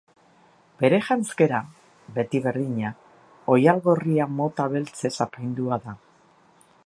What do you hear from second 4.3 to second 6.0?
mota beltzez apaindua da.